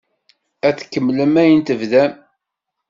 [0.67, 2.13] Ad tkemmlem ayen tebdam?